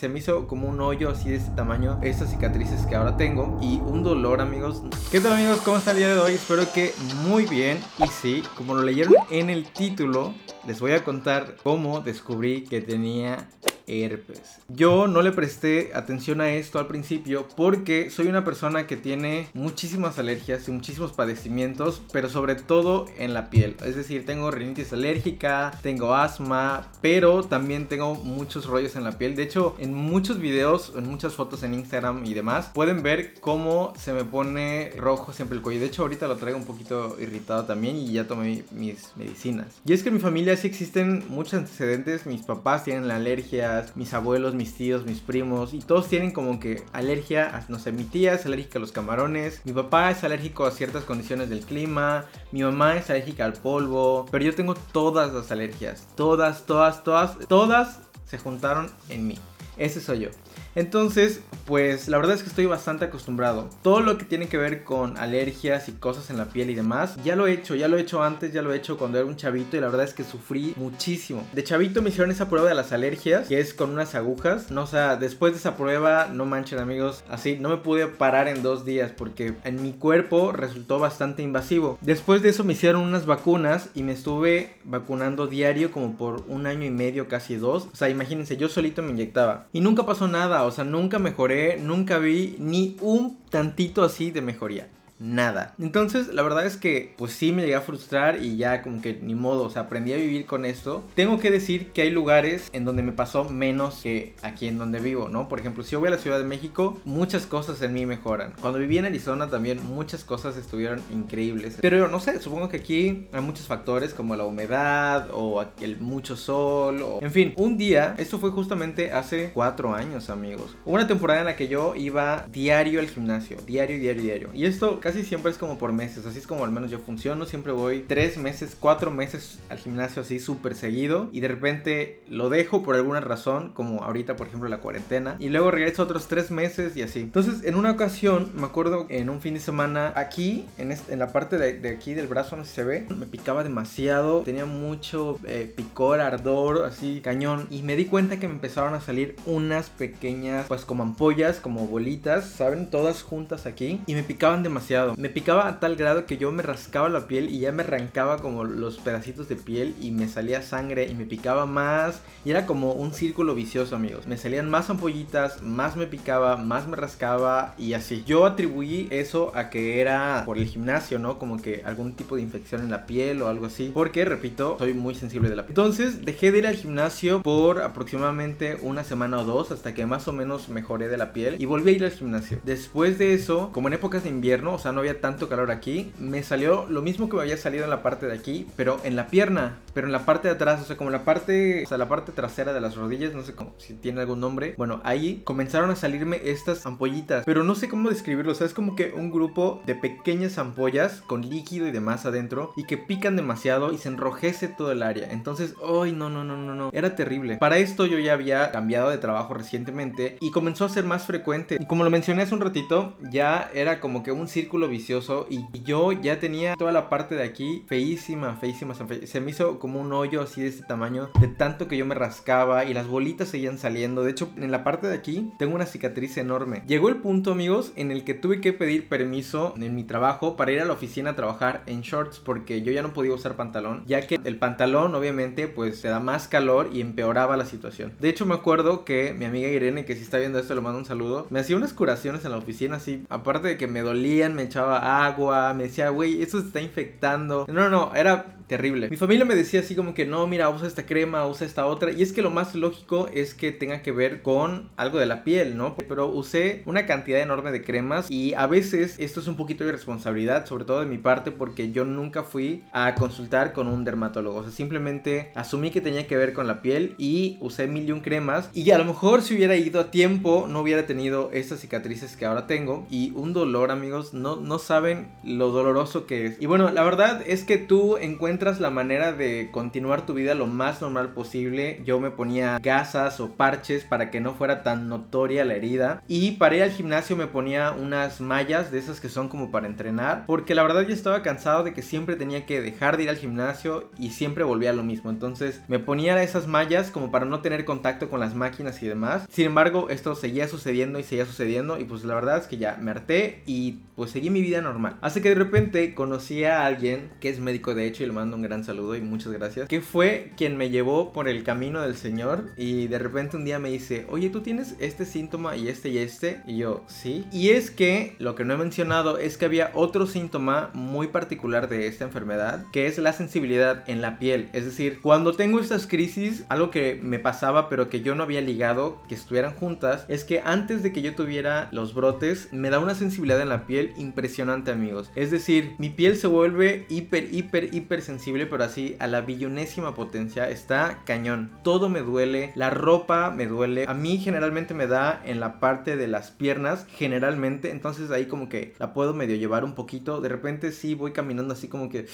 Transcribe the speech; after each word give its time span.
Se 0.00 0.08
me 0.08 0.20
hizo 0.20 0.46
como 0.46 0.68
un 0.68 0.80
hoyo 0.80 1.10
así 1.10 1.28
de 1.28 1.34
este 1.34 1.50
tamaño 1.56 1.98
estas 2.04 2.30
cicatrices 2.30 2.86
que 2.86 2.94
ahora 2.94 3.16
tengo 3.16 3.58
y 3.60 3.78
un 3.78 4.04
dolor 4.04 4.40
amigos. 4.40 4.80
¿Qué 5.10 5.20
tal 5.20 5.32
amigos? 5.32 5.60
¿Cómo 5.64 5.78
está 5.78 5.90
el 5.90 5.96
día 5.96 6.14
de 6.14 6.20
hoy? 6.20 6.34
Espero 6.34 6.72
que 6.72 6.94
muy 7.26 7.46
bien. 7.46 7.80
Y 7.98 8.06
sí, 8.06 8.44
como 8.56 8.74
lo 8.74 8.82
leyeron 8.82 9.14
en 9.28 9.50
el 9.50 9.64
título, 9.72 10.32
les 10.68 10.78
voy 10.78 10.92
a 10.92 11.02
contar 11.02 11.56
cómo 11.64 12.00
descubrí 12.00 12.62
que 12.62 12.80
tenía 12.80 13.48
herpes. 13.88 14.60
Yo 14.68 15.08
no 15.08 15.22
le 15.22 15.32
presté 15.32 15.90
atención 15.94 16.40
a 16.40 16.50
esto 16.50 16.78
al 16.78 16.86
principio 16.86 17.48
porque 17.56 18.10
soy 18.10 18.26
una 18.28 18.44
persona 18.44 18.86
que 18.86 18.96
tiene 18.96 19.48
muchísimas 19.54 20.18
alergias 20.18 20.68
y 20.68 20.72
muchísimos 20.72 21.12
padecimientos, 21.12 22.02
pero 22.12 22.28
sobre 22.28 22.54
todo 22.54 23.06
en 23.18 23.34
la 23.34 23.50
piel. 23.50 23.76
Es 23.84 23.96
decir, 23.96 24.26
tengo 24.26 24.50
rinitis 24.50 24.92
alérgica, 24.92 25.72
tengo 25.82 26.14
asma, 26.14 26.88
pero 27.00 27.42
también 27.42 27.86
tengo 27.86 28.14
muchos 28.14 28.66
rollos 28.66 28.96
en 28.96 29.04
la 29.04 29.18
piel. 29.18 29.36
De 29.36 29.42
hecho, 29.42 29.74
en 29.78 29.94
muchos 29.94 30.38
videos, 30.38 30.92
en 30.96 31.08
muchas 31.08 31.34
fotos 31.34 31.62
en 31.62 31.74
Instagram 31.74 32.24
y 32.24 32.34
demás, 32.34 32.70
pueden 32.74 33.02
ver 33.02 33.34
cómo 33.40 33.94
se 33.96 34.12
me 34.12 34.24
pone 34.24 34.92
rojo 34.96 35.32
siempre 35.32 35.56
el 35.56 35.62
cuello. 35.62 35.80
De 35.80 35.86
hecho, 35.86 36.02
ahorita 36.02 36.28
lo 36.28 36.36
traigo 36.36 36.58
un 36.58 36.64
poquito 36.64 37.16
irritado 37.20 37.64
también 37.64 37.96
y 37.96 38.12
ya 38.12 38.26
tomé 38.26 38.64
mis 38.70 39.12
medicinas. 39.16 39.66
Y 39.84 39.92
es 39.92 40.02
que 40.02 40.08
en 40.08 40.16
mi 40.16 40.20
familia 40.20 40.56
sí 40.56 40.66
existen 40.66 41.24
muchos 41.28 41.54
antecedentes. 41.54 42.26
Mis 42.26 42.42
papás 42.42 42.84
tienen 42.84 43.08
la 43.08 43.16
alergia 43.16 43.77
mis 43.94 44.14
abuelos, 44.14 44.54
mis 44.54 44.74
tíos, 44.74 45.04
mis 45.04 45.20
primos, 45.20 45.74
y 45.74 45.80
todos 45.80 46.08
tienen 46.08 46.32
como 46.32 46.60
que 46.60 46.84
alergia, 46.92 47.64
no 47.68 47.78
sé, 47.78 47.92
mi 47.92 48.04
tía 48.04 48.34
es 48.34 48.46
alérgica 48.46 48.78
a 48.78 48.80
los 48.80 48.92
camarones, 48.92 49.60
mi 49.64 49.72
papá 49.72 50.10
es 50.10 50.24
alérgico 50.24 50.66
a 50.66 50.70
ciertas 50.70 51.04
condiciones 51.04 51.48
del 51.50 51.60
clima, 51.60 52.26
mi 52.52 52.62
mamá 52.62 52.96
es 52.96 53.10
alérgica 53.10 53.44
al 53.44 53.54
polvo, 53.54 54.26
pero 54.30 54.44
yo 54.44 54.54
tengo 54.54 54.74
todas 54.74 55.32
las 55.32 55.50
alergias, 55.50 56.06
todas, 56.14 56.66
todas, 56.66 57.02
todas, 57.04 57.38
todas 57.48 58.00
se 58.24 58.38
juntaron 58.38 58.90
en 59.08 59.26
mí. 59.26 59.38
Ese 59.76 60.00
soy 60.00 60.20
yo. 60.20 60.28
Entonces, 60.78 61.40
pues 61.66 62.06
la 62.06 62.18
verdad 62.18 62.36
es 62.36 62.44
que 62.44 62.50
estoy 62.50 62.66
bastante 62.66 63.06
acostumbrado. 63.06 63.68
Todo 63.82 63.98
lo 63.98 64.16
que 64.16 64.24
tiene 64.24 64.46
que 64.46 64.58
ver 64.58 64.84
con 64.84 65.18
alergias 65.18 65.88
y 65.88 65.92
cosas 65.92 66.30
en 66.30 66.36
la 66.36 66.44
piel 66.50 66.70
y 66.70 66.76
demás, 66.76 67.16
ya 67.24 67.34
lo 67.34 67.48
he 67.48 67.52
hecho, 67.52 67.74
ya 67.74 67.88
lo 67.88 67.98
he 67.98 68.00
hecho 68.00 68.22
antes, 68.22 68.52
ya 68.52 68.62
lo 68.62 68.72
he 68.72 68.76
hecho 68.76 68.96
cuando 68.96 69.18
era 69.18 69.26
un 69.26 69.34
chavito 69.34 69.76
y 69.76 69.80
la 69.80 69.88
verdad 69.88 70.06
es 70.06 70.14
que 70.14 70.22
sufrí 70.22 70.74
muchísimo. 70.76 71.44
De 71.52 71.64
chavito 71.64 72.00
me 72.00 72.10
hicieron 72.10 72.30
esa 72.30 72.48
prueba 72.48 72.68
de 72.68 72.76
las 72.76 72.92
alergias, 72.92 73.48
que 73.48 73.58
es 73.58 73.74
con 73.74 73.90
unas 73.90 74.14
agujas. 74.14 74.70
No, 74.70 74.82
o 74.82 74.86
sea, 74.86 75.16
después 75.16 75.52
de 75.52 75.58
esa 75.58 75.76
prueba, 75.76 76.28
no 76.32 76.44
manchen 76.44 76.78
amigos, 76.78 77.24
así 77.28 77.58
no 77.58 77.70
me 77.70 77.78
pude 77.78 78.06
parar 78.06 78.46
en 78.46 78.62
dos 78.62 78.84
días 78.84 79.10
porque 79.10 79.54
en 79.64 79.82
mi 79.82 79.94
cuerpo 79.94 80.52
resultó 80.52 81.00
bastante 81.00 81.42
invasivo. 81.42 81.98
Después 82.02 82.40
de 82.40 82.50
eso 82.50 82.62
me 82.62 82.74
hicieron 82.74 83.02
unas 83.02 83.26
vacunas 83.26 83.90
y 83.96 84.04
me 84.04 84.12
estuve 84.12 84.76
vacunando 84.84 85.48
diario 85.48 85.90
como 85.90 86.16
por 86.16 86.44
un 86.46 86.68
año 86.68 86.84
y 86.84 86.90
medio, 86.90 87.26
casi 87.26 87.56
dos. 87.56 87.88
O 87.92 87.96
sea, 87.96 88.08
imagínense, 88.08 88.56
yo 88.56 88.68
solito 88.68 89.02
me 89.02 89.10
inyectaba. 89.10 89.66
Y 89.72 89.80
nunca 89.80 90.06
pasó 90.06 90.28
nada, 90.28 90.67
o 90.68 90.70
sea, 90.70 90.84
nunca 90.84 91.18
mejoré, 91.18 91.78
nunca 91.78 92.18
vi 92.18 92.56
ni 92.58 92.96
un 93.00 93.38
tantito 93.50 94.04
así 94.04 94.30
de 94.30 94.42
mejoría 94.42 94.88
nada. 95.18 95.74
Entonces, 95.78 96.28
la 96.28 96.42
verdad 96.42 96.66
es 96.66 96.76
que, 96.76 97.14
pues 97.16 97.32
sí 97.32 97.52
me 97.52 97.62
llegué 97.62 97.74
a 97.74 97.80
frustrar 97.80 98.42
y 98.42 98.56
ya 98.56 98.82
como 98.82 99.00
que 99.02 99.18
ni 99.22 99.34
modo, 99.34 99.64
o 99.64 99.70
sea, 99.70 99.82
aprendí 99.82 100.12
a 100.12 100.16
vivir 100.16 100.46
con 100.46 100.64
esto. 100.64 101.04
Tengo 101.14 101.38
que 101.38 101.50
decir 101.50 101.92
que 101.92 102.02
hay 102.02 102.10
lugares 102.10 102.68
en 102.72 102.84
donde 102.84 103.02
me 103.02 103.12
pasó 103.12 103.44
menos 103.44 104.00
que 104.02 104.34
aquí 104.42 104.68
en 104.68 104.78
donde 104.78 105.00
vivo, 105.00 105.28
¿no? 105.28 105.48
Por 105.48 105.60
ejemplo, 105.60 105.82
si 105.82 105.92
yo 105.92 106.00
voy 106.00 106.08
a 106.08 106.12
la 106.12 106.18
Ciudad 106.18 106.38
de 106.38 106.44
México, 106.44 107.00
muchas 107.04 107.46
cosas 107.46 107.80
en 107.82 107.92
mí 107.92 108.06
mejoran. 108.06 108.54
Cuando 108.60 108.78
viví 108.78 108.98
en 108.98 109.04
Arizona 109.04 109.48
también 109.48 109.84
muchas 109.84 110.24
cosas 110.24 110.56
estuvieron 110.56 111.00
increíbles. 111.12 111.78
Pero 111.80 112.08
no 112.08 112.20
sé, 112.20 112.40
supongo 112.40 112.68
que 112.68 112.78
aquí 112.78 113.28
hay 113.32 113.40
muchos 113.40 113.66
factores 113.66 114.14
como 114.14 114.36
la 114.36 114.44
humedad 114.44 115.28
o 115.32 115.64
el 115.80 115.98
mucho 116.00 116.36
sol 116.36 117.02
o... 117.02 117.18
En 117.22 117.32
fin, 117.32 117.54
un 117.56 117.76
día, 117.76 118.14
esto 118.18 118.38
fue 118.38 118.50
justamente 118.50 119.12
hace 119.12 119.50
cuatro 119.52 119.94
años, 119.94 120.30
amigos. 120.30 120.76
Una 120.84 121.06
temporada 121.06 121.40
en 121.40 121.46
la 121.46 121.56
que 121.56 121.68
yo 121.68 121.94
iba 121.94 122.46
diario 122.50 123.00
al 123.00 123.08
gimnasio, 123.08 123.58
diario, 123.66 123.98
diario, 123.98 124.22
diario. 124.22 124.50
Y 124.54 124.64
esto 124.64 125.00
casi 125.08 125.24
siempre 125.24 125.50
es 125.50 125.56
como 125.56 125.78
por 125.78 125.94
meses, 125.94 126.26
así 126.26 126.38
es 126.38 126.46
como 126.46 126.66
al 126.66 126.70
menos 126.70 126.90
yo 126.90 126.98
funciono, 126.98 127.46
siempre 127.46 127.72
voy 127.72 128.04
tres 128.06 128.36
meses, 128.36 128.76
cuatro 128.78 129.10
meses 129.10 129.58
al 129.70 129.78
gimnasio 129.78 130.20
así 130.20 130.38
súper 130.38 130.74
seguido 130.74 131.30
y 131.32 131.40
de 131.40 131.48
repente 131.48 132.20
lo 132.28 132.50
dejo 132.50 132.82
por 132.82 132.94
alguna 132.94 133.20
razón, 133.20 133.72
como 133.72 134.04
ahorita 134.04 134.36
por 134.36 134.48
ejemplo 134.48 134.68
la 134.68 134.80
cuarentena, 134.80 135.36
y 135.38 135.48
luego 135.48 135.70
regreso 135.70 136.02
otros 136.02 136.28
tres 136.28 136.50
meses 136.50 136.94
y 136.94 137.00
así. 137.00 137.20
Entonces 137.20 137.64
en 137.64 137.76
una 137.76 137.92
ocasión, 137.92 138.50
me 138.54 138.66
acuerdo 138.66 139.06
en 139.08 139.30
un 139.30 139.40
fin 139.40 139.54
de 139.54 139.60
semana, 139.60 140.12
aquí, 140.14 140.66
en, 140.76 140.92
en 140.92 141.18
la 141.18 141.32
parte 141.32 141.56
de, 141.56 141.88
aquí 141.88 142.12
del 142.12 142.26
brazo, 142.26 142.56
no 142.56 142.64
sé 142.64 142.68
si 142.68 142.76
se 142.76 142.84
ve, 142.84 143.06
me 143.08 143.24
picaba 143.24 143.64
demasiado, 143.64 144.42
tenía 144.42 144.66
mucho 144.66 145.38
eh, 145.44 145.72
picor, 145.74 146.20
ardor, 146.20 146.84
así 146.84 147.22
cañón, 147.22 147.66
y 147.70 147.80
me 147.80 147.96
di 147.96 148.04
cuenta 148.04 148.38
que 148.38 148.46
me 148.46 148.52
empezaron 148.52 148.92
a 148.92 149.00
salir 149.00 149.36
unas 149.46 149.88
pequeñas, 149.88 150.66
pues 150.68 150.84
como 150.84 151.02
ampollas, 151.02 151.60
como 151.60 151.86
bolitas, 151.86 152.44
¿saben? 152.44 152.90
Todas 152.90 153.22
juntas 153.22 153.64
aquí, 153.64 154.02
y 154.04 154.14
me 154.14 154.22
picaban 154.22 154.62
demasiado 154.62 154.97
me 155.16 155.28
picaba 155.28 155.68
a 155.68 155.80
tal 155.80 155.96
grado 155.96 156.26
que 156.26 156.38
yo 156.38 156.52
me 156.52 156.62
rascaba 156.62 157.08
la 157.08 157.26
piel 157.26 157.50
y 157.50 157.60
ya 157.60 157.72
me 157.72 157.82
arrancaba 157.82 158.38
como 158.38 158.64
los 158.64 158.98
pedacitos 158.98 159.48
de 159.48 159.56
piel 159.56 159.94
y 160.00 160.10
me 160.10 160.28
salía 160.28 160.62
sangre 160.62 161.08
y 161.08 161.14
me 161.14 161.24
picaba 161.24 161.66
más. 161.66 162.20
Y 162.44 162.50
era 162.50 162.66
como 162.66 162.92
un 162.92 163.12
círculo 163.12 163.54
vicioso, 163.54 163.96
amigos. 163.96 164.26
Me 164.26 164.36
salían 164.36 164.70
más 164.70 164.90
ampollitas, 164.90 165.62
más 165.62 165.96
me 165.96 166.06
picaba, 166.06 166.56
más 166.56 166.86
me 166.86 166.96
rascaba 166.96 167.74
y 167.78 167.94
así. 167.94 168.24
Yo 168.26 168.46
atribuí 168.46 169.08
eso 169.10 169.52
a 169.54 169.70
que 169.70 170.00
era 170.00 170.42
por 170.44 170.58
el 170.58 170.66
gimnasio, 170.66 171.18
¿no? 171.18 171.38
Como 171.38 171.60
que 171.60 171.82
algún 171.84 172.14
tipo 172.14 172.36
de 172.36 172.42
infección 172.42 172.82
en 172.82 172.90
la 172.90 173.06
piel 173.06 173.42
o 173.42 173.48
algo 173.48 173.66
así. 173.66 173.90
Porque, 173.92 174.24
repito, 174.24 174.76
soy 174.78 174.94
muy 174.94 175.14
sensible 175.14 175.48
de 175.48 175.56
la 175.56 175.62
piel. 175.62 175.72
Entonces 175.72 176.24
dejé 176.24 176.52
de 176.52 176.58
ir 176.58 176.66
al 176.66 176.76
gimnasio 176.76 177.42
por 177.42 177.82
aproximadamente 177.82 178.78
una 178.82 179.04
semana 179.04 179.40
o 179.40 179.44
dos 179.44 179.70
hasta 179.70 179.94
que 179.94 180.06
más 180.06 180.28
o 180.28 180.32
menos 180.32 180.68
mejoré 180.68 181.08
de 181.08 181.16
la 181.16 181.32
piel 181.32 181.56
y 181.58 181.64
volví 181.66 181.90
a 181.90 181.94
ir 181.94 182.04
al 182.04 182.10
gimnasio. 182.10 182.60
Después 182.64 183.18
de 183.18 183.34
eso, 183.34 183.70
como 183.72 183.88
en 183.88 183.94
épocas 183.94 184.24
de 184.24 184.30
invierno, 184.30 184.74
o 184.74 184.78
sea, 184.78 184.87
no 184.92 185.00
había 185.00 185.20
tanto 185.20 185.48
calor 185.48 185.70
aquí, 185.70 186.12
me 186.18 186.42
salió 186.42 186.86
lo 186.88 187.02
mismo 187.02 187.28
que 187.28 187.36
me 187.36 187.42
había 187.42 187.56
salido 187.56 187.84
en 187.84 187.90
la 187.90 188.02
parte 188.02 188.26
de 188.26 188.34
aquí, 188.34 188.66
pero 188.76 189.00
en 189.04 189.16
la 189.16 189.28
pierna, 189.28 189.78
pero 189.94 190.06
en 190.06 190.12
la 190.12 190.24
parte 190.24 190.48
de 190.48 190.54
atrás, 190.54 190.80
o 190.82 190.84
sea, 190.84 190.96
como 190.96 191.10
la 191.10 191.24
parte, 191.24 191.84
o 191.84 191.88
sea, 191.88 191.98
la 191.98 192.08
parte 192.08 192.32
trasera 192.32 192.72
de 192.72 192.80
las 192.80 192.96
rodillas, 192.96 193.34
no 193.34 193.42
sé 193.42 193.54
cómo, 193.54 193.74
si 193.78 193.94
tiene 193.94 194.20
algún 194.20 194.40
nombre. 194.40 194.74
Bueno, 194.76 195.00
ahí 195.04 195.42
comenzaron 195.44 195.90
a 195.90 195.96
salirme 195.96 196.40
estas 196.44 196.86
ampollitas, 196.86 197.44
pero 197.44 197.64
no 197.64 197.74
sé 197.74 197.88
cómo 197.88 198.08
describirlo, 198.10 198.52
o 198.52 198.54
sea, 198.54 198.66
es 198.66 198.74
como 198.74 198.96
que 198.96 199.12
un 199.12 199.30
grupo 199.30 199.82
de 199.86 199.94
pequeñas 199.94 200.58
ampollas 200.58 201.22
con 201.26 201.48
líquido 201.48 201.86
y 201.86 201.90
demás 201.90 202.26
adentro 202.26 202.72
y 202.76 202.84
que 202.84 202.96
pican 202.96 203.36
demasiado 203.36 203.92
y 203.92 203.98
se 203.98 204.08
enrojece 204.08 204.68
todo 204.68 204.92
el 204.92 205.02
área. 205.02 205.30
Entonces, 205.30 205.74
ay, 205.84 206.12
no, 206.12 206.30
no, 206.30 206.44
no, 206.44 206.56
no, 206.56 206.74
no, 206.74 206.90
era 206.92 207.14
terrible. 207.16 207.56
Para 207.56 207.78
esto 207.78 208.06
yo 208.06 208.18
ya 208.18 208.34
había 208.34 208.70
cambiado 208.70 209.10
de 209.10 209.18
trabajo 209.18 209.54
recientemente 209.54 210.36
y 210.40 210.50
comenzó 210.50 210.84
a 210.84 210.88
ser 210.88 211.04
más 211.04 211.26
frecuente. 211.26 211.76
Y 211.80 211.86
como 211.86 212.04
lo 212.04 212.10
mencioné 212.10 212.42
hace 212.42 212.54
un 212.54 212.60
ratito, 212.60 213.14
ya 213.30 213.70
era 213.74 214.00
como 214.00 214.22
que 214.22 214.32
un 214.32 214.48
círculo 214.48 214.77
vicioso 214.86 215.46
y 215.50 215.66
yo 215.82 216.12
ya 216.12 216.38
tenía 216.38 216.76
toda 216.76 216.92
la 216.92 217.08
parte 217.08 217.34
de 217.34 217.42
aquí 217.42 217.84
feísima, 217.88 218.54
feísima, 218.56 218.94
se 218.94 219.40
me 219.40 219.50
hizo 219.50 219.78
como 219.78 220.00
un 220.00 220.12
hoyo 220.12 220.42
así 220.42 220.60
de 220.60 220.68
este 220.68 220.84
tamaño, 220.84 221.30
de 221.40 221.48
tanto 221.48 221.88
que 221.88 221.96
yo 221.96 222.06
me 222.06 222.14
rascaba 222.14 222.84
y 222.84 222.94
las 222.94 223.08
bolitas 223.08 223.48
seguían 223.48 223.78
saliendo. 223.78 224.22
De 224.22 224.30
hecho, 224.30 224.50
en 224.56 224.70
la 224.70 224.84
parte 224.84 225.08
de 225.08 225.14
aquí 225.14 225.50
tengo 225.58 225.74
una 225.74 225.86
cicatriz 225.86 226.36
enorme. 226.36 226.82
Llegó 226.86 227.08
el 227.08 227.16
punto, 227.16 227.52
amigos, 227.52 227.92
en 227.96 228.10
el 228.10 228.24
que 228.24 228.34
tuve 228.34 228.60
que 228.60 228.72
pedir 228.72 229.08
permiso 229.08 229.74
en 229.78 229.94
mi 229.94 230.04
trabajo 230.04 230.56
para 230.56 230.72
ir 230.72 230.80
a 230.80 230.84
la 230.84 230.92
oficina 230.92 231.30
a 231.30 231.36
trabajar 231.36 231.82
en 231.86 232.02
shorts 232.02 232.38
porque 232.38 232.82
yo 232.82 232.92
ya 232.92 233.02
no 233.02 233.12
podía 233.12 233.34
usar 233.34 233.56
pantalón, 233.56 234.02
ya 234.06 234.26
que 234.26 234.38
el 234.44 234.58
pantalón 234.58 235.14
obviamente 235.14 235.68
pues 235.68 235.98
se 235.98 236.08
da 236.08 236.20
más 236.20 236.48
calor 236.48 236.90
y 236.92 237.00
empeoraba 237.00 237.56
la 237.56 237.64
situación. 237.64 238.12
De 238.20 238.28
hecho, 238.28 238.46
me 238.46 238.54
acuerdo 238.54 239.04
que 239.04 239.34
mi 239.34 239.44
amiga 239.44 239.68
Irene, 239.68 240.04
que 240.04 240.14
si 240.14 240.22
está 240.22 240.38
viendo 240.38 240.58
esto, 240.58 240.74
le 240.74 240.80
mando 240.80 240.98
un 240.98 241.04
saludo, 241.04 241.46
me 241.50 241.60
hacía 241.60 241.76
unas 241.76 241.92
curaciones 241.92 242.44
en 242.44 242.50
la 242.50 242.58
oficina 242.58 242.96
así, 242.96 243.24
aparte 243.28 243.68
de 243.68 243.76
que 243.76 243.86
me 243.86 244.02
dolían, 244.02 244.54
me 244.54 244.62
echaba 244.68 245.26
agua, 245.26 245.74
me 245.74 245.84
decía, 245.84 246.10
güey, 246.10 246.42
eso 246.42 246.60
se 246.60 246.68
está 246.68 246.80
infectando. 246.80 247.66
No, 247.68 247.90
no, 247.90 248.14
era 248.14 248.57
terrible. 248.68 249.08
Mi 249.08 249.16
familia 249.16 249.44
me 249.44 249.54
decía 249.54 249.80
así 249.80 249.94
como 249.94 250.14
que 250.14 250.26
no, 250.26 250.46
mira, 250.46 250.68
usa 250.68 250.86
esta 250.86 251.06
crema, 251.06 251.46
usa 251.46 251.66
esta 251.66 251.86
otra. 251.86 252.12
Y 252.12 252.22
es 252.22 252.32
que 252.32 252.42
lo 252.42 252.50
más 252.50 252.74
lógico 252.74 253.28
es 253.32 253.54
que 253.54 253.72
tenga 253.72 254.02
que 254.02 254.12
ver 254.12 254.42
con 254.42 254.90
algo 254.96 255.18
de 255.18 255.26
la 255.26 255.44
piel, 255.44 255.76
¿no? 255.76 255.96
Pero 256.08 256.28
usé 256.28 256.82
una 256.84 257.06
cantidad 257.06 257.40
enorme 257.40 257.72
de 257.72 257.82
cremas 257.82 258.30
y 258.30 258.54
a 258.54 258.66
veces 258.66 259.16
esto 259.18 259.40
es 259.40 259.46
un 259.46 259.56
poquito 259.56 259.84
de 259.84 259.92
responsabilidad, 259.92 260.66
sobre 260.66 260.84
todo 260.84 261.00
de 261.00 261.06
mi 261.06 261.18
parte, 261.18 261.50
porque 261.50 261.92
yo 261.92 262.04
nunca 262.04 262.42
fui 262.42 262.84
a 262.92 263.14
consultar 263.14 263.72
con 263.72 263.88
un 263.88 264.04
dermatólogo. 264.04 264.58
O 264.58 264.62
sea, 264.62 264.72
simplemente 264.72 265.52
asumí 265.54 265.90
que 265.90 266.00
tenía 266.00 266.26
que 266.26 266.36
ver 266.36 266.52
con 266.52 266.66
la 266.66 266.82
piel 266.82 267.14
y 267.18 267.58
usé 267.60 267.86
mil 267.86 268.08
y 268.08 268.12
un 268.12 268.20
cremas. 268.20 268.70
Y 268.74 268.90
a 268.90 268.98
lo 268.98 269.04
mejor 269.04 269.42
si 269.42 269.54
hubiera 269.54 269.76
ido 269.76 270.00
a 270.00 270.10
tiempo, 270.10 270.66
no 270.68 270.80
hubiera 270.80 271.06
tenido 271.06 271.50
estas 271.52 271.80
cicatrices 271.80 272.36
que 272.36 272.44
ahora 272.44 272.66
tengo. 272.66 273.06
Y 273.10 273.32
un 273.34 273.52
dolor, 273.52 273.90
amigos, 273.90 274.34
no 274.34 274.48
no, 274.56 274.78
saben 274.78 275.28
lo 275.42 275.70
doloroso 275.70 276.26
que 276.26 276.46
es. 276.46 276.60
Y 276.60 276.66
bueno, 276.66 276.90
la 276.90 277.02
verdad 277.02 277.42
es 277.46 277.64
que 277.64 277.78
tú 277.78 278.16
encuentras 278.16 278.57
la 278.58 278.90
manera 278.90 279.32
de 279.32 279.70
continuar 279.70 280.26
tu 280.26 280.34
vida 280.34 280.54
lo 280.54 280.66
más 280.66 281.00
normal 281.00 281.32
posible. 281.32 282.02
Yo 282.04 282.20
me 282.20 282.30
ponía 282.30 282.78
gasas 282.80 283.40
o 283.40 283.52
parches 283.52 284.04
para 284.04 284.30
que 284.30 284.40
no 284.40 284.54
fuera 284.54 284.82
tan 284.82 285.08
notoria 285.08 285.64
la 285.64 285.74
herida. 285.74 286.22
Y 286.28 286.52
para 286.52 286.68
al 286.82 286.90
gimnasio 286.90 287.36
me 287.36 287.46
ponía 287.46 287.92
unas 287.92 288.40
mallas 288.40 288.90
de 288.90 288.98
esas 288.98 289.20
que 289.20 289.28
son 289.28 289.48
como 289.48 289.70
para 289.70 289.86
entrenar. 289.86 290.44
Porque 290.46 290.74
la 290.74 290.82
verdad 290.82 291.06
yo 291.06 291.14
estaba 291.14 291.42
cansado 291.42 291.82
de 291.82 291.94
que 291.94 292.02
siempre 292.02 292.36
tenía 292.36 292.66
que 292.66 292.80
dejar 292.80 293.16
de 293.16 293.24
ir 293.24 293.30
al 293.30 293.36
gimnasio 293.36 294.10
y 294.18 294.30
siempre 294.30 294.64
volvía 294.64 294.90
a 294.90 294.92
lo 294.92 295.02
mismo. 295.02 295.30
Entonces 295.30 295.80
me 295.88 295.98
ponía 295.98 296.42
esas 296.42 296.66
mallas 296.66 297.10
como 297.10 297.30
para 297.30 297.46
no 297.46 297.60
tener 297.60 297.84
contacto 297.84 298.28
con 298.28 298.40
las 298.40 298.54
máquinas 298.54 299.02
y 299.02 299.08
demás. 299.08 299.46
Sin 299.50 299.66
embargo, 299.66 300.08
esto 300.10 300.34
seguía 300.34 300.68
sucediendo 300.68 301.18
y 301.18 301.22
seguía 301.22 301.46
sucediendo. 301.46 301.98
Y 301.98 302.04
pues 302.04 302.24
la 302.24 302.34
verdad 302.34 302.58
es 302.58 302.66
que 302.66 302.76
ya 302.76 302.98
me 303.00 303.12
harté 303.12 303.62
y 303.66 304.00
pues 304.16 304.30
seguí 304.32 304.50
mi 304.50 304.60
vida 304.60 304.80
normal. 304.80 305.16
Así 305.20 305.40
que 305.40 305.50
de 305.50 305.54
repente 305.54 306.14
conocí 306.14 306.64
a 306.64 306.84
alguien 306.84 307.30
que 307.40 307.48
es 307.48 307.60
médico 307.60 307.94
de 307.94 308.06
hecho 308.06 308.22
y 308.22 308.26
le 308.26 308.32
un 308.56 308.62
gran 308.62 308.84
saludo 308.84 309.16
y 309.16 309.20
muchas 309.20 309.52
gracias. 309.52 309.88
Que 309.88 310.00
fue 310.00 310.52
quien 310.56 310.76
me 310.76 310.90
llevó 310.90 311.32
por 311.32 311.48
el 311.48 311.64
camino 311.64 312.00
del 312.00 312.16
Señor 312.16 312.70
y 312.76 313.06
de 313.06 313.18
repente 313.18 313.56
un 313.56 313.64
día 313.64 313.78
me 313.78 313.90
dice, 313.90 314.26
oye, 314.30 314.50
tú 314.50 314.60
tienes 314.60 314.94
este 314.98 315.24
síntoma 315.24 315.76
y 315.76 315.88
este 315.88 316.08
y 316.10 316.18
este. 316.18 316.60
Y 316.66 316.78
yo, 316.78 317.04
sí. 317.06 317.44
Y 317.52 317.70
es 317.70 317.90
que 317.90 318.36
lo 318.38 318.54
que 318.54 318.64
no 318.64 318.74
he 318.74 318.76
mencionado 318.76 319.38
es 319.38 319.56
que 319.56 319.64
había 319.64 319.90
otro 319.94 320.26
síntoma 320.26 320.90
muy 320.94 321.28
particular 321.28 321.88
de 321.88 322.06
esta 322.06 322.24
enfermedad, 322.24 322.84
que 322.92 323.06
es 323.06 323.18
la 323.18 323.32
sensibilidad 323.32 324.04
en 324.08 324.20
la 324.20 324.38
piel. 324.38 324.68
Es 324.72 324.84
decir, 324.84 325.20
cuando 325.22 325.52
tengo 325.52 325.80
estas 325.80 326.06
crisis, 326.06 326.64
algo 326.68 326.90
que 326.90 327.18
me 327.22 327.38
pasaba 327.38 327.88
pero 327.88 328.08
que 328.08 328.22
yo 328.22 328.34
no 328.34 328.42
había 328.42 328.60
ligado, 328.60 329.22
que 329.28 329.34
estuvieran 329.34 329.74
juntas, 329.74 330.24
es 330.28 330.44
que 330.44 330.60
antes 330.64 331.02
de 331.02 331.12
que 331.12 331.22
yo 331.22 331.34
tuviera 331.34 331.88
los 331.92 332.14
brotes, 332.14 332.68
me 332.72 332.90
da 332.90 332.98
una 332.98 333.14
sensibilidad 333.14 333.60
en 333.60 333.68
la 333.68 333.86
piel 333.86 334.12
impresionante 334.16 334.90
amigos. 334.90 335.30
Es 335.34 335.50
decir, 335.50 335.94
mi 335.98 336.10
piel 336.10 336.36
se 336.36 336.46
vuelve 336.46 337.06
hiper, 337.08 337.52
hiper, 337.52 337.94
hiper 337.94 338.22
sensible, 338.22 338.37
pero 338.70 338.84
así 338.84 339.16
a 339.18 339.26
la 339.26 339.40
billonésima 339.40 340.14
potencia. 340.14 340.68
Está 340.70 341.22
cañón. 341.24 341.70
Todo 341.82 342.08
me 342.08 342.20
duele, 342.20 342.72
la 342.74 342.90
ropa 342.90 343.50
me 343.50 343.66
duele. 343.66 344.04
A 344.08 344.14
mí 344.14 344.38
generalmente 344.38 344.94
me 344.94 345.06
da 345.06 345.40
en 345.44 345.60
la 345.60 345.80
parte 345.80 346.16
de 346.16 346.28
las 346.28 346.50
piernas, 346.50 347.06
generalmente. 347.10 347.90
Entonces 347.90 348.30
ahí 348.30 348.46
como 348.46 348.68
que 348.68 348.94
la 348.98 349.12
puedo 349.12 349.34
medio 349.34 349.56
llevar 349.56 349.84
un 349.84 349.94
poquito. 349.94 350.40
De 350.40 350.48
repente 350.48 350.92
sí 350.92 351.14
voy 351.14 351.32
caminando 351.32 351.74
así 351.74 351.88
como 351.88 352.08
que, 352.08 352.26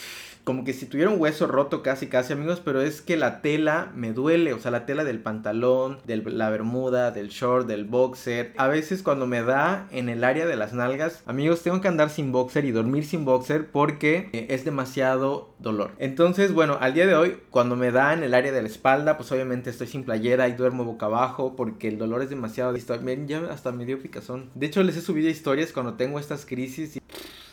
como 0.44 0.64
que 0.64 0.72
si 0.72 0.86
tuviera 0.86 1.10
un 1.10 1.20
hueso 1.20 1.46
roto 1.46 1.82
casi, 1.82 2.06
casi 2.06 2.32
amigos. 2.32 2.60
Pero 2.64 2.82
es 2.82 3.00
que 3.00 3.16
la 3.16 3.40
tela 3.40 3.90
me 3.94 4.12
duele. 4.12 4.52
O 4.52 4.58
sea, 4.58 4.70
la 4.70 4.86
tela 4.86 5.04
del 5.04 5.20
pantalón, 5.20 5.98
de 6.06 6.18
la 6.18 6.50
bermuda, 6.50 7.10
del 7.10 7.28
short, 7.28 7.66
del 7.66 7.84
boxer. 7.84 8.52
A 8.56 8.68
veces 8.68 9.02
cuando 9.02 9.26
me 9.26 9.42
da 9.42 9.88
en 9.90 10.08
el 10.08 10.22
área 10.22 10.46
de 10.46 10.56
las 10.56 10.72
nalgas, 10.72 11.22
amigos, 11.26 11.62
tengo 11.62 11.80
que 11.80 11.88
andar 11.88 12.10
sin 12.10 12.30
boxer 12.30 12.64
y 12.64 12.72
dormir 12.72 13.04
sin 13.04 13.24
boxer 13.24 13.66
porque 13.70 14.28
eh, 14.32 14.46
es 14.50 14.64
demasiado 14.64 15.54
dolor. 15.58 15.92
Entonces, 15.98 16.52
bueno, 16.52 16.78
al 16.80 16.94
día 16.94 17.06
de 17.06 17.14
hoy, 17.14 17.38
cuando 17.50 17.76
me 17.76 17.90
da 17.90 18.12
en 18.12 18.22
el 18.22 18.34
área 18.34 18.52
de 18.52 18.62
la 18.62 18.68
espalda, 18.68 19.16
pues 19.16 19.30
obviamente 19.32 19.70
estoy 19.70 19.86
sin 19.86 20.04
playera 20.04 20.48
y 20.48 20.52
duermo 20.52 20.84
boca 20.84 21.06
abajo 21.06 21.56
porque 21.56 21.88
el 21.88 21.98
dolor 21.98 22.22
es 22.22 22.30
demasiado. 22.30 22.74
Ya 23.26 23.38
hasta 23.50 23.72
me 23.72 23.84
dio 23.84 24.00
picazón. 24.00 24.50
De 24.54 24.66
hecho, 24.66 24.82
les 24.82 24.96
he 24.96 25.00
subido 25.00 25.28
historias 25.28 25.72
cuando 25.72 25.94
tengo 25.94 26.18
estas 26.18 26.46
crisis 26.46 26.96
y 26.96 27.02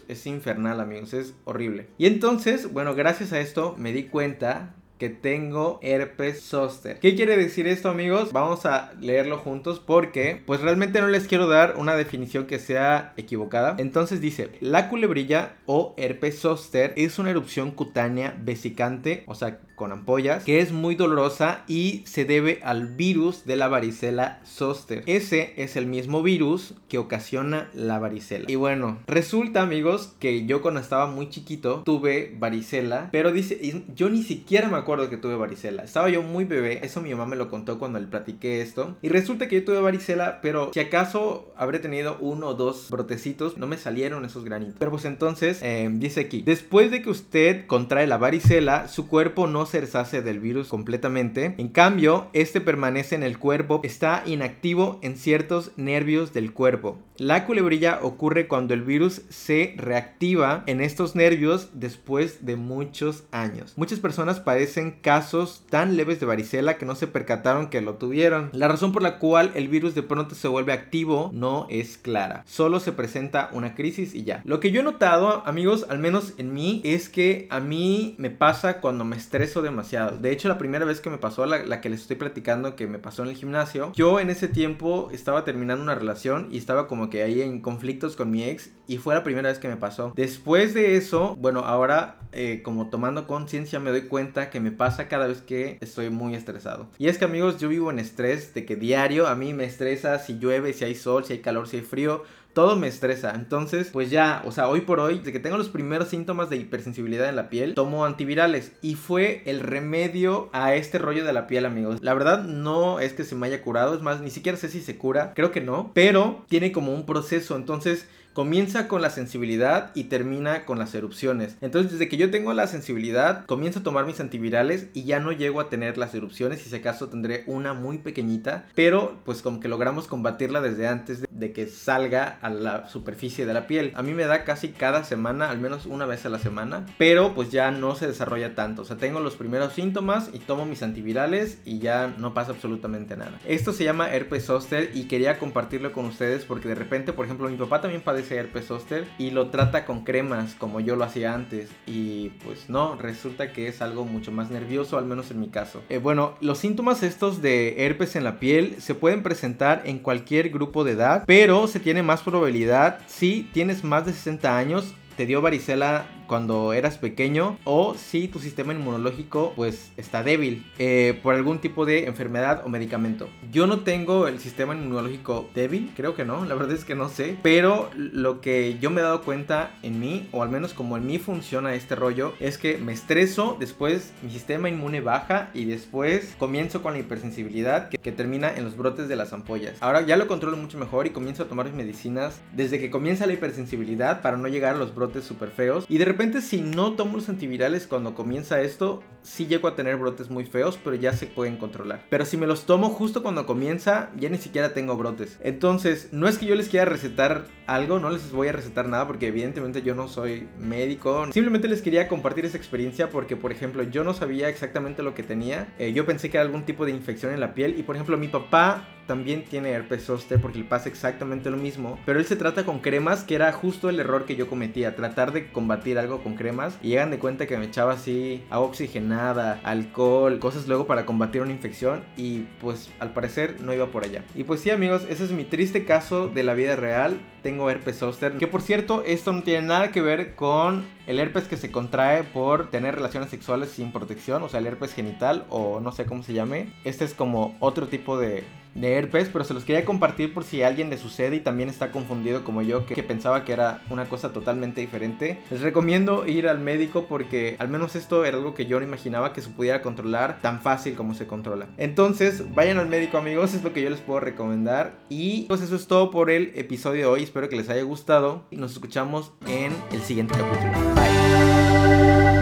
es 0.07 0.25
infernal, 0.27 0.79
amigos, 0.79 1.13
es 1.13 1.33
horrible. 1.45 1.87
Y 1.97 2.05
entonces, 2.05 2.71
bueno, 2.71 2.95
gracias 2.95 3.33
a 3.33 3.39
esto 3.39 3.75
me 3.77 3.93
di 3.93 4.05
cuenta 4.05 4.75
que 5.01 5.09
tengo 5.09 5.79
herpes 5.81 6.43
zóster. 6.43 6.99
¿Qué 6.99 7.15
quiere 7.15 7.35
decir 7.35 7.65
esto, 7.65 7.89
amigos? 7.89 8.31
Vamos 8.33 8.67
a 8.67 8.93
leerlo 8.99 9.39
juntos 9.39 9.79
porque 9.79 10.43
pues 10.45 10.61
realmente 10.61 11.01
no 11.01 11.07
les 11.07 11.25
quiero 11.25 11.47
dar 11.47 11.73
una 11.77 11.95
definición 11.95 12.45
que 12.45 12.59
sea 12.59 13.13
equivocada. 13.17 13.77
Entonces 13.79 14.21
dice, 14.21 14.51
la 14.59 14.89
culebrilla 14.89 15.55
o 15.65 15.95
herpes 15.97 16.37
zóster 16.37 16.93
es 16.97 17.17
una 17.17 17.31
erupción 17.31 17.71
cutánea 17.71 18.37
vesicante, 18.43 19.23
o 19.25 19.33
sea, 19.33 19.57
con 19.75 19.91
ampollas, 19.91 20.43
que 20.43 20.59
es 20.59 20.71
muy 20.71 20.95
dolorosa 20.95 21.63
y 21.67 22.03
se 22.05 22.25
debe 22.25 22.59
al 22.63 22.87
virus 22.87 23.45
de 23.45 23.55
la 23.55 23.67
varicela 23.67 24.39
zoster. 24.45 25.03
Ese 25.05 25.53
es 25.57 25.75
el 25.75 25.85
mismo 25.85 26.23
virus 26.23 26.75
que 26.87 26.97
ocasiona 26.97 27.69
la 27.73 27.99
varicela. 27.99 28.45
Y 28.47 28.55
bueno, 28.55 28.99
resulta 29.07 29.61
amigos 29.61 30.13
que 30.19 30.45
yo 30.45 30.61
cuando 30.61 30.79
estaba 30.79 31.07
muy 31.07 31.29
chiquito 31.29 31.83
tuve 31.83 32.35
varicela, 32.37 33.09
pero 33.11 33.31
dice, 33.31 33.83
yo 33.95 34.09
ni 34.09 34.23
siquiera 34.23 34.69
me 34.69 34.77
acuerdo 34.77 35.09
que 35.09 35.17
tuve 35.17 35.35
varicela. 35.35 35.83
Estaba 35.83 36.09
yo 36.09 36.21
muy 36.21 36.45
bebé, 36.45 36.79
eso 36.83 37.01
mi 37.01 37.11
mamá 37.11 37.25
me 37.25 37.35
lo 37.35 37.49
contó 37.49 37.79
cuando 37.79 37.99
le 37.99 38.07
platiqué 38.07 38.61
esto. 38.61 38.97
Y 39.01 39.09
resulta 39.09 39.47
que 39.47 39.55
yo 39.55 39.65
tuve 39.65 39.81
varicela, 39.81 40.39
pero 40.41 40.71
si 40.73 40.79
acaso 40.79 41.51
habré 41.55 41.79
tenido 41.79 42.17
uno 42.19 42.49
o 42.49 42.53
dos 42.53 42.87
brotecitos, 42.89 43.57
no 43.57 43.67
me 43.67 43.77
salieron 43.77 44.25
esos 44.25 44.43
granitos. 44.43 44.75
Pero 44.79 44.91
pues 44.91 45.05
entonces, 45.05 45.59
eh, 45.61 45.89
dice 45.91 46.21
aquí, 46.21 46.41
después 46.41 46.91
de 46.91 47.01
que 47.01 47.09
usted 47.09 47.65
contrae 47.65 48.07
la 48.07 48.17
varicela, 48.17 48.87
su 48.87 49.07
cuerpo 49.07 49.47
no 49.47 49.65
se 49.71 49.81
deshace 49.81 50.21
del 50.21 50.39
virus 50.39 50.67
completamente. 50.67 51.55
En 51.57 51.69
cambio, 51.69 52.27
este 52.33 52.61
permanece 52.61 53.15
en 53.15 53.23
el 53.23 53.39
cuerpo, 53.39 53.81
está 53.83 54.23
inactivo 54.25 54.99
en 55.01 55.17
ciertos 55.17 55.71
nervios 55.77 56.33
del 56.33 56.53
cuerpo. 56.53 56.99
La 57.17 57.45
culebrilla 57.45 57.99
ocurre 58.01 58.47
cuando 58.47 58.73
el 58.73 58.81
virus 58.81 59.21
se 59.29 59.75
reactiva 59.77 60.63
en 60.65 60.81
estos 60.81 61.15
nervios 61.15 61.69
después 61.73 62.45
de 62.45 62.55
muchos 62.55 63.25
años. 63.31 63.73
Muchas 63.75 63.99
personas 63.99 64.39
padecen 64.39 64.97
casos 65.01 65.63
tan 65.69 65.97
leves 65.97 66.19
de 66.19 66.25
varicela 66.25 66.77
que 66.77 66.85
no 66.87 66.95
se 66.95 67.05
percataron 67.05 67.69
que 67.69 67.81
lo 67.81 67.95
tuvieron. 67.95 68.49
La 68.53 68.67
razón 68.67 68.91
por 68.91 69.03
la 69.03 69.19
cual 69.19 69.51
el 69.53 69.67
virus 69.67 69.93
de 69.93 70.01
pronto 70.01 70.33
se 70.33 70.47
vuelve 70.47 70.73
activo 70.73 71.29
no 71.31 71.67
es 71.69 71.99
clara. 71.99 72.43
Solo 72.47 72.79
se 72.79 72.91
presenta 72.91 73.49
una 73.53 73.75
crisis 73.75 74.15
y 74.15 74.23
ya. 74.23 74.41
Lo 74.43 74.59
que 74.59 74.71
yo 74.71 74.81
he 74.81 74.83
notado, 74.83 75.43
amigos, 75.45 75.85
al 75.89 75.99
menos 75.99 76.33
en 76.37 76.53
mí, 76.53 76.81
es 76.83 77.07
que 77.07 77.47
a 77.51 77.59
mí 77.59 78.15
me 78.17 78.31
pasa 78.31 78.81
cuando 78.81 79.05
me 79.05 79.15
estreso 79.15 79.50
demasiado. 79.59 80.17
De 80.17 80.31
hecho, 80.31 80.47
la 80.47 80.57
primera 80.57 80.85
vez 80.85 81.01
que 81.01 81.09
me 81.09 81.17
pasó, 81.17 81.45
la, 81.45 81.65
la 81.65 81.81
que 81.81 81.89
les 81.89 82.01
estoy 82.01 82.15
platicando, 82.15 82.75
que 82.75 82.87
me 82.87 82.99
pasó 82.99 83.23
en 83.23 83.29
el 83.29 83.35
gimnasio, 83.35 83.91
yo 83.93 84.19
en 84.19 84.29
ese 84.29 84.47
tiempo 84.47 85.09
estaba 85.11 85.43
terminando 85.43 85.83
una 85.83 85.95
relación 85.95 86.47
y 86.51 86.57
estaba 86.57 86.87
como 86.87 87.09
que 87.09 87.23
ahí 87.23 87.41
en 87.41 87.61
conflictos 87.61 88.15
con 88.15 88.31
mi 88.31 88.43
ex 88.43 88.71
y 88.87 88.97
fue 88.97 89.15
la 89.15 89.23
primera 89.23 89.49
vez 89.49 89.59
que 89.59 89.67
me 89.67 89.77
pasó. 89.77 90.13
Después 90.15 90.73
de 90.73 90.95
eso, 90.95 91.35
bueno, 91.39 91.61
ahora 91.61 92.19
eh, 92.33 92.61
como 92.63 92.89
tomando 92.89 93.27
conciencia 93.27 93.79
me 93.79 93.89
doy 93.89 94.03
cuenta 94.03 94.49
que 94.49 94.59
me 94.59 94.71
pasa 94.71 95.07
cada 95.07 95.27
vez 95.27 95.41
que 95.41 95.77
estoy 95.81 96.09
muy 96.09 96.35
estresado. 96.35 96.87
Y 96.97 97.07
es 97.07 97.17
que 97.17 97.25
amigos, 97.25 97.57
yo 97.57 97.67
vivo 97.67 97.91
en 97.91 97.99
estrés 97.99 98.53
de 98.53 98.65
que 98.65 98.75
diario 98.75 99.27
a 99.27 99.35
mí 99.35 99.53
me 99.53 99.65
estresa 99.65 100.19
si 100.19 100.39
llueve, 100.39 100.73
si 100.73 100.85
hay 100.85 100.95
sol, 100.95 101.25
si 101.25 101.33
hay 101.33 101.39
calor, 101.39 101.67
si 101.67 101.77
hay 101.77 101.83
frío 101.83 102.23
todo 102.53 102.75
me 102.75 102.87
estresa. 102.87 103.33
Entonces, 103.35 103.89
pues 103.91 104.09
ya, 104.09 104.41
o 104.45 104.51
sea, 104.51 104.67
hoy 104.67 104.81
por 104.81 104.99
hoy, 104.99 105.19
de 105.19 105.31
que 105.31 105.39
tengo 105.39 105.57
los 105.57 105.69
primeros 105.69 106.09
síntomas 106.09 106.49
de 106.49 106.57
hipersensibilidad 106.57 107.29
en 107.29 107.35
la 107.35 107.49
piel, 107.49 107.73
tomo 107.73 108.05
antivirales. 108.05 108.73
Y 108.81 108.95
fue 108.95 109.43
el 109.45 109.59
remedio 109.59 110.49
a 110.53 110.75
este 110.75 110.97
rollo 110.97 111.25
de 111.25 111.33
la 111.33 111.47
piel, 111.47 111.65
amigos. 111.65 111.99
La 112.01 112.13
verdad, 112.13 112.43
no 112.43 112.99
es 112.99 113.13
que 113.13 113.23
se 113.23 113.35
me 113.35 113.47
haya 113.47 113.61
curado. 113.61 113.95
Es 113.95 114.01
más, 114.01 114.21
ni 114.21 114.29
siquiera 114.29 114.57
sé 114.57 114.69
si 114.69 114.81
se 114.81 114.97
cura. 114.97 115.33
Creo 115.35 115.51
que 115.51 115.61
no. 115.61 115.91
Pero 115.93 116.45
tiene 116.49 116.71
como 116.71 116.93
un 116.93 117.05
proceso. 117.05 117.55
Entonces, 117.55 118.07
comienza 118.33 118.87
con 118.87 119.01
la 119.01 119.09
sensibilidad 119.09 119.91
y 119.93 120.05
termina 120.05 120.65
con 120.65 120.79
las 120.79 120.95
erupciones. 120.95 121.57
Entonces, 121.61 121.91
desde 121.91 122.07
que 122.07 122.17
yo 122.17 122.31
tengo 122.31 122.53
la 122.53 122.67
sensibilidad, 122.67 123.45
comienzo 123.45 123.79
a 123.79 123.83
tomar 123.83 124.05
mis 124.05 124.19
antivirales 124.19 124.87
y 124.93 125.03
ya 125.03 125.19
no 125.19 125.31
llego 125.31 125.59
a 125.59 125.69
tener 125.69 125.97
las 125.97 126.15
erupciones. 126.15 126.65
Y 126.65 126.69
si 126.69 126.75
acaso 126.75 127.09
tendré 127.09 127.43
una 127.47 127.73
muy 127.73 127.97
pequeñita, 127.97 128.65
pero 128.75 129.19
pues 129.25 129.41
como 129.41 129.59
que 129.59 129.67
logramos 129.67 130.07
combatirla 130.07 130.61
desde 130.61 130.87
antes 130.87 131.21
de, 131.29 131.51
que 131.51 131.67
salga 131.67 132.39
a 132.41 132.49
la 132.49 132.87
superficie 132.87 133.45
de 133.45 133.53
la 133.53 133.67
piel. 133.67 133.91
A 133.95 134.03
mí 134.03 134.13
me 134.13 134.25
da 134.25 134.43
casi 134.43 134.69
cada 134.69 135.03
semana, 135.03 135.49
al 135.49 135.59
menos 135.59 135.85
una 135.85 136.05
vez 136.05 136.25
a 136.25 136.29
la 136.29 136.39
semana, 136.39 136.85
pero 136.97 137.33
pues 137.33 137.51
ya 137.51 137.71
no 137.71 137.95
se 137.95 138.07
desarrolla 138.07 138.55
tanto. 138.55 138.83
O 138.83 138.85
sea, 138.85 138.97
tengo 138.97 139.19
los 139.19 139.35
primeros 139.35 139.73
síntomas 139.73 140.29
y 140.33 140.39
tomo 140.39 140.65
mis 140.65 140.83
antivirales 140.83 141.59
y 141.65 141.79
ya 141.79 142.13
no 142.17 142.33
pasa 142.33 142.51
absolutamente 142.51 143.17
nada. 143.17 143.39
Esto 143.45 143.73
se 143.73 143.83
llama 143.83 144.13
herpes 144.13 144.45
zóster 144.45 144.91
y 144.93 145.05
quería 145.05 145.39
compartirlo 145.39 145.91
con 145.91 146.05
ustedes 146.05 146.45
porque 146.45 146.69
de 146.69 146.75
repente, 146.75 147.11
por 147.11 147.25
ejemplo, 147.25 147.49
mi 147.49 147.57
papá 147.57 147.81
también 147.81 148.01
padece 148.01 148.20
ese 148.21 148.37
herpes 148.37 148.65
zóster 148.65 149.05
y 149.17 149.31
lo 149.31 149.49
trata 149.49 149.85
con 149.85 150.03
cremas 150.03 150.55
como 150.55 150.79
yo 150.79 150.95
lo 150.95 151.03
hacía 151.03 151.33
antes 151.33 151.69
y 151.85 152.29
pues 152.43 152.69
no, 152.69 152.95
resulta 152.95 153.51
que 153.51 153.67
es 153.67 153.81
algo 153.81 154.05
mucho 154.05 154.31
más 154.31 154.49
nervioso, 154.49 154.97
al 154.97 155.05
menos 155.05 155.31
en 155.31 155.39
mi 155.39 155.49
caso. 155.49 155.81
Eh, 155.89 155.97
bueno, 155.97 156.35
los 156.41 156.57
síntomas 156.57 157.03
estos 157.03 157.41
de 157.41 157.85
herpes 157.85 158.15
en 158.15 158.23
la 158.23 158.39
piel 158.39 158.75
se 158.79 158.95
pueden 158.95 159.23
presentar 159.23 159.83
en 159.85 159.99
cualquier 159.99 160.49
grupo 160.49 160.83
de 160.83 160.93
edad, 160.93 161.23
pero 161.27 161.67
se 161.67 161.79
tiene 161.79 162.03
más 162.03 162.21
probabilidad 162.21 162.99
si 163.07 163.49
tienes 163.53 163.83
más 163.83 164.05
de 164.05 164.13
60 164.13 164.57
años 164.57 164.93
te 165.17 165.25
dio 165.25 165.41
varicela 165.41 166.05
cuando 166.31 166.71
eras 166.71 166.97
pequeño 166.97 167.57
o 167.65 167.93
si 167.95 168.29
tu 168.29 168.39
sistema 168.39 168.71
inmunológico 168.73 169.51
pues 169.53 169.91
está 169.97 170.23
débil 170.23 170.65
eh, 170.79 171.19
por 171.21 171.35
algún 171.35 171.59
tipo 171.59 171.85
de 171.85 172.05
enfermedad 172.05 172.61
o 172.65 172.69
medicamento. 172.69 173.27
Yo 173.51 173.67
no 173.67 173.81
tengo 173.81 174.29
el 174.29 174.39
sistema 174.39 174.73
inmunológico 174.73 175.49
débil, 175.53 175.91
creo 175.93 176.15
que 176.15 176.23
no, 176.23 176.45
la 176.45 176.55
verdad 176.55 176.71
es 176.71 176.85
que 176.85 176.95
no 176.95 177.09
sé, 177.09 177.35
pero 177.43 177.89
lo 177.97 178.39
que 178.39 178.77
yo 178.79 178.91
me 178.91 179.01
he 179.01 179.03
dado 179.03 179.23
cuenta 179.23 179.73
en 179.83 179.99
mí, 179.99 180.29
o 180.31 180.41
al 180.41 180.47
menos 180.47 180.73
como 180.73 180.95
en 180.95 181.05
mí 181.05 181.19
funciona 181.19 181.75
este 181.75 181.95
rollo, 181.95 182.33
es 182.39 182.57
que 182.57 182.77
me 182.77 182.93
estreso, 182.93 183.57
después 183.59 184.13
mi 184.21 184.31
sistema 184.31 184.69
inmune 184.69 185.01
baja 185.01 185.49
y 185.53 185.65
después 185.65 186.33
comienzo 186.39 186.81
con 186.81 186.93
la 186.93 186.99
hipersensibilidad 186.99 187.89
que, 187.89 187.97
que 187.97 188.13
termina 188.13 188.55
en 188.55 188.63
los 188.63 188.77
brotes 188.77 189.09
de 189.09 189.17
las 189.17 189.33
ampollas. 189.33 189.75
Ahora 189.81 189.99
ya 190.03 190.15
lo 190.15 190.27
controlo 190.27 190.55
mucho 190.55 190.77
mejor 190.77 191.07
y 191.07 191.09
comienzo 191.09 191.43
a 191.43 191.47
tomar 191.49 191.65
mis 191.65 191.75
medicinas 191.75 192.39
desde 192.55 192.79
que 192.79 192.89
comienza 192.89 193.27
la 193.27 193.33
hipersensibilidad 193.33 194.21
para 194.21 194.37
no 194.37 194.47
llegar 194.47 194.75
a 194.75 194.77
los 194.77 194.95
brotes 194.95 195.25
súper 195.25 195.49
feos. 195.49 195.85
Y 195.89 195.97
de 195.97 196.05
repente 196.05 196.20
si 196.41 196.61
no 196.61 196.93
tomo 196.93 197.17
los 197.17 197.29
antivirales 197.29 197.87
cuando 197.87 198.13
comienza 198.13 198.61
esto, 198.61 199.01
sí 199.23 199.47
llego 199.47 199.67
a 199.67 199.75
tener 199.75 199.97
brotes 199.97 200.29
muy 200.29 200.45
feos, 200.45 200.79
pero 200.83 200.95
ya 200.95 201.13
se 201.13 201.25
pueden 201.25 201.57
controlar. 201.57 202.05
Pero 202.09 202.25
si 202.25 202.37
me 202.37 202.47
los 202.47 202.65
tomo 202.65 202.89
justo 202.89 203.23
cuando 203.23 203.45
comienza, 203.45 204.11
ya 204.17 204.29
ni 204.29 204.37
siquiera 204.37 204.73
tengo 204.73 204.95
brotes. 204.95 205.39
Entonces, 205.43 206.09
no 206.11 206.27
es 206.27 206.37
que 206.37 206.45
yo 206.45 206.55
les 206.55 206.69
quiera 206.69 206.85
recetar 206.85 207.45
algo, 207.65 207.99
no 207.99 208.09
les 208.09 208.31
voy 208.31 208.49
a 208.49 208.51
recetar 208.51 208.87
nada 208.87 209.07
porque 209.07 209.27
evidentemente 209.27 209.81
yo 209.81 209.95
no 209.95 210.07
soy 210.07 210.47
médico. 210.59 211.25
Simplemente 211.31 211.67
les 211.67 211.81
quería 211.81 212.07
compartir 212.07 212.45
esa 212.45 212.57
experiencia 212.57 213.09
porque, 213.09 213.35
por 213.35 213.51
ejemplo, 213.51 213.83
yo 213.83 214.03
no 214.03 214.13
sabía 214.13 214.47
exactamente 214.47 215.01
lo 215.03 215.15
que 215.15 215.23
tenía. 215.23 215.73
Eh, 215.79 215.93
yo 215.93 216.05
pensé 216.05 216.29
que 216.29 216.37
era 216.37 216.45
algún 216.45 216.65
tipo 216.65 216.85
de 216.85 216.91
infección 216.91 217.33
en 217.33 217.39
la 217.39 217.53
piel 217.53 217.79
y, 217.79 217.83
por 217.83 217.95
ejemplo, 217.95 218.17
mi 218.17 218.27
papá 218.27 218.87
también 219.07 219.43
tiene 219.43 219.71
herpes 219.71 220.05
zóster 220.05 220.39
porque 220.39 220.59
le 220.59 220.65
pasa 220.65 220.89
exactamente 220.89 221.49
lo 221.49 221.57
mismo, 221.57 221.99
pero 222.05 222.19
él 222.19 222.25
se 222.25 222.35
trata 222.35 222.65
con 222.65 222.79
cremas 222.79 223.23
que 223.23 223.35
era 223.35 223.51
justo 223.51 223.89
el 223.89 223.99
error 223.99 224.25
que 224.25 224.35
yo 224.35 224.47
cometía, 224.47 224.95
tratar 224.95 225.31
de 225.31 225.51
combatir 225.51 225.97
algo 225.97 226.23
con 226.23 226.35
cremas 226.35 226.77
y 226.81 226.89
llegan 226.89 227.11
de 227.11 227.19
cuenta 227.19 227.47
que 227.47 227.57
me 227.57 227.65
echaba 227.65 227.93
así 227.93 228.43
agua 228.49 228.67
oxigenada, 228.67 229.59
alcohol, 229.63 230.39
cosas 230.39 230.67
luego 230.67 230.87
para 230.87 231.05
combatir 231.05 231.41
una 231.41 231.51
infección 231.51 232.03
y 232.17 232.41
pues 232.59 232.89
al 232.99 233.13
parecer 233.13 233.61
no 233.61 233.73
iba 233.73 233.87
por 233.87 234.03
allá. 234.03 234.23
Y 234.35 234.43
pues 234.43 234.61
sí 234.61 234.69
amigos, 234.69 235.05
ese 235.09 235.25
es 235.25 235.31
mi 235.31 235.43
triste 235.43 235.85
caso 235.85 236.27
de 236.27 236.43
la 236.43 236.53
vida 236.53 236.75
real, 236.75 237.19
tengo 237.41 237.69
herpes 237.69 237.97
zóster, 237.97 238.37
que 238.37 238.47
por 238.47 238.61
cierto 238.61 239.03
esto 239.05 239.31
no 239.33 239.43
tiene 239.43 239.67
nada 239.67 239.91
que 239.91 240.01
ver 240.01 240.35
con 240.35 240.85
el 241.07 241.19
herpes 241.19 241.45
que 241.45 241.57
se 241.57 241.71
contrae 241.71 242.23
por 242.23 242.69
tener 242.69 242.95
relaciones 242.95 243.29
sexuales 243.29 243.69
sin 243.69 243.91
protección, 243.91 244.43
o 244.43 244.49
sea 244.49 244.59
el 244.59 244.67
herpes 244.67 244.93
genital 244.93 245.45
o 245.49 245.79
no 245.79 245.91
sé 245.91 246.05
cómo 246.05 246.23
se 246.23 246.33
llame, 246.33 246.73
este 246.83 247.05
es 247.05 247.13
como 247.13 247.55
otro 247.59 247.87
tipo 247.87 248.17
de 248.17 248.43
de 248.75 248.93
herpes, 248.93 249.29
pero 249.31 249.43
se 249.43 249.53
los 249.53 249.65
quería 249.65 249.85
compartir 249.85 250.33
por 250.33 250.43
si 250.43 250.63
a 250.63 250.67
alguien 250.67 250.89
le 250.89 250.97
sucede 250.97 251.37
y 251.37 251.39
también 251.41 251.69
está 251.69 251.91
confundido 251.91 252.43
como 252.43 252.61
yo, 252.61 252.85
que, 252.85 253.01
pensaba 253.03 253.43
que 253.43 253.53
era 253.53 253.81
una 253.89 254.05
cosa 254.05 254.31
totalmente 254.31 254.81
diferente. 254.81 255.39
Les 255.49 255.61
recomiendo 255.61 256.25
ir 256.25 256.47
al 256.47 256.59
médico 256.59 257.05
porque 257.07 257.55
al 257.59 257.67
menos 257.67 257.95
esto 257.95 258.23
era 258.23 258.37
algo 258.37 258.53
que 258.53 258.65
yo 258.65 258.79
no 258.79 258.85
imaginaba 258.85 259.33
que 259.33 259.41
se 259.41 259.49
pudiera 259.49 259.81
controlar 259.81 260.39
tan 260.41 260.61
fácil 260.61 260.95
como 260.95 261.13
se 261.13 261.27
controla. 261.27 261.67
Entonces, 261.77 262.53
vayan 262.53 262.77
al 262.77 262.87
médico 262.87 263.17
amigos, 263.17 263.53
es 263.53 263.63
lo 263.63 263.73
que 263.73 263.81
yo 263.81 263.89
les 263.89 263.99
puedo 263.99 264.19
recomendar. 264.19 264.93
Y 265.09 265.43
pues 265.43 265.61
eso 265.61 265.75
es 265.75 265.87
todo 265.87 266.11
por 266.11 266.29
el 266.29 266.53
episodio 266.55 267.01
de 267.01 267.05
hoy, 267.07 267.23
espero 267.31 267.47
que 267.47 267.55
les 267.55 267.69
haya 267.69 267.83
gustado 267.83 268.43
y 268.51 268.57
nos 268.57 268.73
escuchamos 268.73 269.31
en 269.47 269.73
el 269.93 270.01
siguiente 270.01 270.35
capítulo. 270.37 270.73
Bye. 270.95 272.40